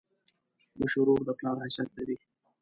[0.79, 2.17] مشر ورور د پلار حیثیت لري.